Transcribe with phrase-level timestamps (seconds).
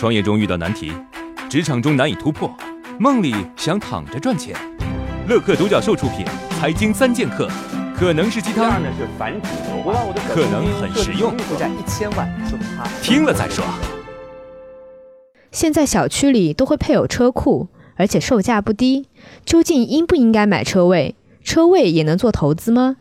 [0.00, 0.90] 创业中遇到难题，
[1.50, 2.50] 职场中难以突破，
[2.98, 4.56] 梦里想躺着赚钱。
[5.28, 6.24] 乐客独角兽出品，
[6.58, 7.46] 《财经三剑客》
[7.94, 8.80] 可能是鸡汤，
[10.26, 11.36] 可能很实用。
[13.02, 13.62] 听了再说。
[15.52, 19.06] 现在小区里都会配有车库，而且售价不低。
[19.44, 21.14] 究竟应不应该买车位？
[21.44, 22.96] 车位也能做投资吗？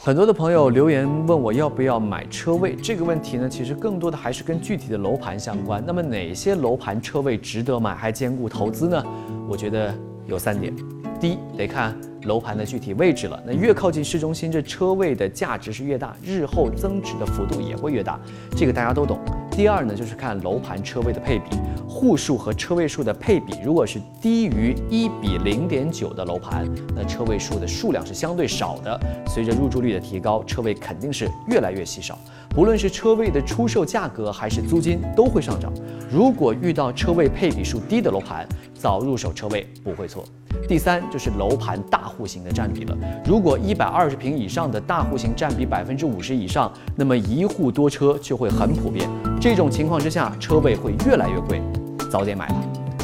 [0.00, 5.82] 很多的朋友留言问我要不要买车位，这个问题呢，其实更多的还是跟具体的楼盘相关。
[5.84, 9.04] 那么哪些楼盘车位值得买，还兼顾投资呢？
[9.48, 9.92] 我觉得
[10.28, 10.72] 有三点。
[11.20, 13.42] 第一，得看楼盘的具体位置了。
[13.44, 18.20] 那越靠近市中心，这车位的价值是越大，日后增值的幅度也会越大，
[18.56, 19.18] 这个大家都懂。
[19.58, 21.56] 第二呢，就是看楼盘车位的配比，
[21.88, 29.00] 户数和车位数的配比，如果是低于一比零点九的楼盘，那车位数的数量是相对少的。
[29.26, 32.16] 随着入住率的提高，车位肯定是越来越稀少。
[32.50, 35.72] 不论是车位的出售价格还是租金都会上涨。
[36.08, 40.24] 如果遇到车位配比数低的楼盘，早入手车位不会错。
[40.66, 42.96] 第三就是楼盘大户型的占比了。
[43.24, 49.08] 如果一百二十平以上的大户型占比百分之五十以上，那么一户多车就会很普遍。
[49.40, 51.62] 这这种情况之下，车位会越来越贵，
[52.10, 52.56] 早点买吧。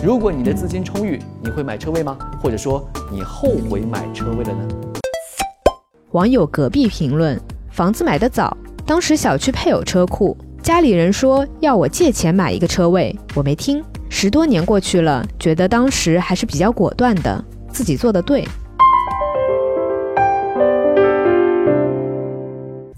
[0.05, 2.19] 如果你的资金充裕，你会买车位吗？
[2.39, 4.69] 或者说你后悔买车位了呢？
[6.11, 13.83] 网友隔壁评论：房子买得早，当时小区配有车库，家里人说要我借钱买一个车位，我没听。
[14.11, 18.47] 十多年过去了，觉得当时还是比较果断的，自己做的对。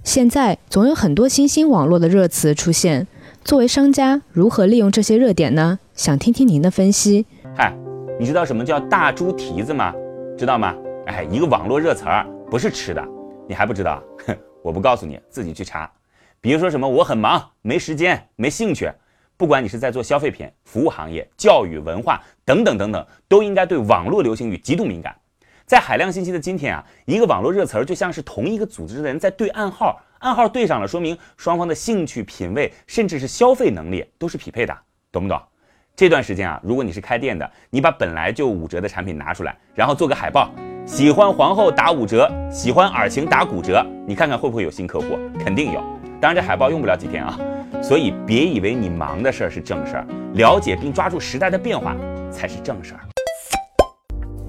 [0.02, 3.06] 现在总有很多新兴网络的热词出现，
[3.46, 5.78] 作为商家如何利用这些热点呢？
[5.94, 7.24] 想听听您的分析。
[7.54, 7.72] 嗨，
[8.18, 9.94] 你知道什么叫大猪蹄子吗？
[10.36, 10.74] 知道吗？
[11.06, 13.00] 哎，一个网络热词儿，不是吃的，
[13.48, 14.02] 你还不知道？
[14.26, 15.88] 哼， 我不告诉你，自己去查。
[16.40, 18.90] 比如说什么我很忙，没时间，没兴趣。
[19.36, 25.14] 不管你是在做消费品、服务行业、教育、文化等等等等，都应该对网络流行语极度敏感。
[25.64, 34.76] 在海量信息的今天啊，一个网络热词儿就像是同一个组织的人在对暗号，暗号对上了，说明双方的兴趣、品味，甚至是消费能力都是匹配的，
[35.12, 35.40] 懂不懂？
[35.94, 40.50] 这段时间啊，如果你是开店的，你把本来就五折的产品拿出来，然后做个海报，
[40.86, 45.18] 喜欢皇后打五折，喜欢耳晴打骨折，你看看会不会有新客户？
[45.38, 45.80] 肯定有。
[46.20, 47.38] 当然，这海报用不了几天啊。
[47.82, 51.94] 所以别以为你忙的事儿是正事儿，了解并抓住时代的变化
[52.30, 53.00] 才是正事儿。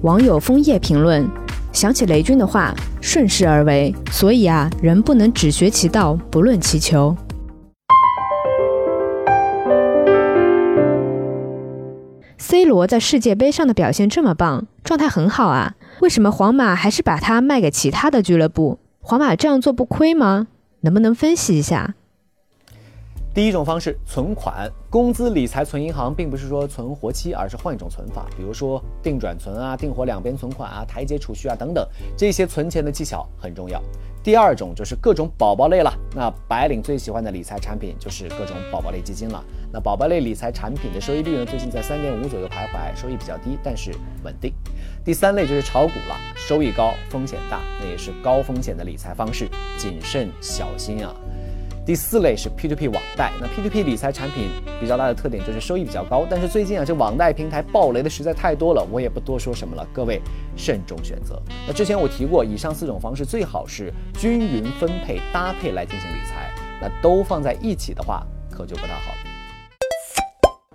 [0.02, 1.28] 网友枫叶评论：
[1.78, 3.94] 想起雷军的话，顺势而为。
[4.10, 7.16] 所以啊，人不能只学其道，不论其求。
[12.36, 18.80] C 罗在世界杯上的表现这么棒，状态很好啊，为什么皇马还是把他卖给其他的俱乐部？
[18.98, 20.48] 皇马这样做不亏吗？
[20.80, 21.94] 能不能分析一下？
[23.38, 33.80] 第一种方式，存款、工资理财存银行，并不是说存活期，而是换一种存法，比如说定转存啊、定活两边存款啊、台阶储蓄啊等等，这些存钱的技巧很重要。
[34.24, 39.40] 第二种就是各种宝宝类了，那白领最喜欢的理财产品就是各种宝宝类基金了。
[39.72, 43.94] 那宝宝类理财产品的收益率呢，最近在三点五左右徘徊，收益比较低，但是
[44.24, 44.52] 稳定。
[45.04, 51.14] 第三类就是炒股了，收益高，风险大，那也是高风险的理财方式，谨慎小心啊。
[51.88, 60.20] 第四类是 P2P 网贷，那 P2P 理财产品比较大的特点就是收益比较高，但是最近啊，这网贷平台暴雷的实在太多了，我也不多说什么了，各位
[60.54, 61.40] 慎重选择。
[61.66, 69.18] 那之前我提过，以上四种方式最好是均匀分配搭配来进行理财，那都放在一起的话，可就不大好了。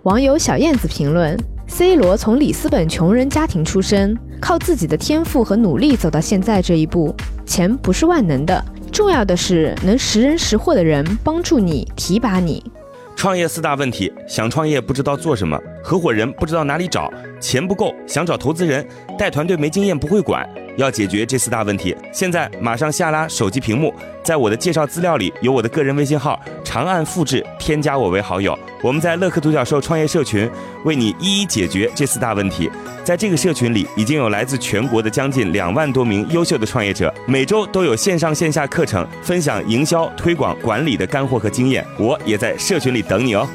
[0.02, 1.38] 网友小燕子评论
[1.68, 7.14] ：C 罗从里斯本穷人家庭出身，靠自己的天赋和努力走到现在这一步，
[7.46, 8.64] 钱不是万能的。
[8.94, 12.62] 重要的是能识人识货的人帮助你提拔你。
[13.16, 18.86] 创业四大问题：想创业不知道做什么，合伙人不知道哪里找，钱不够想找投资人，
[19.18, 20.48] 带团队没经验不会管。
[20.76, 28.58] 要解决这四大问题，现在马上下拉手机屏幕，在我的介绍资料里有我的个人微信号，长按复制添加我为好友。
[28.82, 30.50] 我们在乐客独角兽创业社群
[30.84, 32.70] 为你一一解决这四大问题。
[33.02, 41.86] 在这个社群里，已经有来自全国的将近两万多名优秀的创业者，每周都有线上线下课程分享营销、推广、管理的干货和经验。
[41.98, 43.48] 我也在社群里等你哦。